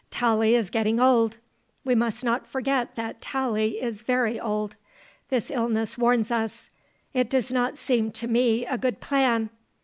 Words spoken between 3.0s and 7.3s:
Tallie is very old. This illness warns us. It